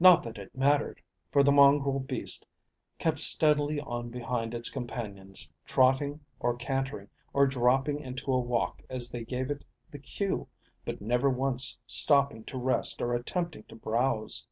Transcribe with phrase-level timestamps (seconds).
[0.00, 2.46] Not that it mattered, for the mongrel beast
[2.98, 9.10] kept steadily on behind its companions, trotting or cantering or dropping into a walk as
[9.10, 10.48] they gave it the cue,
[10.86, 14.46] but never once stopping to rest or attempting to browse.